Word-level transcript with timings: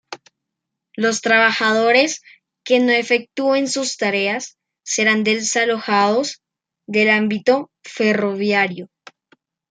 Los 0.95 1.21
trabajadores 1.21 2.23
que 2.63 2.79
no 2.79 2.91
efectúen 2.91 3.67
sus 3.69 3.97
tareas, 3.97 4.57
serán 4.83 5.23
desalojados 5.23 6.41
del 6.87 7.11
ámbito 7.11 7.69
ferroviario. 7.83 8.89